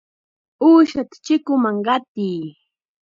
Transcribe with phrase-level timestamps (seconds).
[0.67, 2.39] ¡Uushata chikunman qatiy!